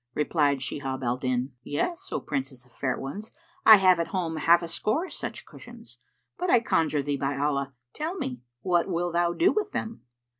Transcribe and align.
Replied 0.15 0.61
Shihab 0.63 1.03
al 1.03 1.17
Din, 1.17 1.51
"Yes, 1.61 2.09
O 2.11 2.19
Princess 2.19 2.65
of 2.65 2.71
fair 2.71 2.97
ones, 2.97 3.29
I 3.67 3.75
have 3.75 3.99
at 3.99 4.07
home 4.07 4.37
half 4.37 4.63
a 4.63 4.67
score 4.67 5.09
such 5.11 5.45
cushions; 5.45 5.99
but 6.39 6.49
I 6.49 6.59
conjure 6.59 7.03
thee 7.03 7.17
by 7.17 7.37
Allah, 7.37 7.73
tell 7.93 8.15
me, 8.17 8.41
what 8.63 8.87
will 8.87 9.11
thou 9.11 9.31
do 9.33 9.51
with 9.51 9.73
them?" 9.73 10.01